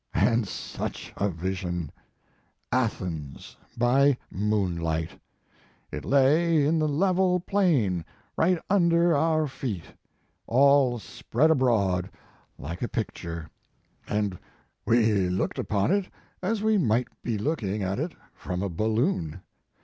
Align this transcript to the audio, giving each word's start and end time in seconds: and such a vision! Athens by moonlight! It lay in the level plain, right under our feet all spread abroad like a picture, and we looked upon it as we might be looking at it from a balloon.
and 0.15 0.47
such 0.47 1.13
a 1.15 1.29
vision! 1.29 1.91
Athens 2.71 3.55
by 3.77 4.17
moonlight! 4.31 5.11
It 5.91 6.03
lay 6.03 6.65
in 6.65 6.79
the 6.79 6.87
level 6.87 7.39
plain, 7.39 8.03
right 8.35 8.57
under 8.67 9.15
our 9.15 9.45
feet 9.45 9.83
all 10.47 10.97
spread 10.97 11.51
abroad 11.51 12.09
like 12.57 12.81
a 12.81 12.87
picture, 12.87 13.47
and 14.07 14.39
we 14.87 15.29
looked 15.29 15.59
upon 15.59 15.91
it 15.91 16.07
as 16.41 16.63
we 16.63 16.79
might 16.79 17.09
be 17.21 17.37
looking 17.37 17.83
at 17.83 17.99
it 17.99 18.13
from 18.33 18.63
a 18.63 18.69
balloon. 18.69 19.41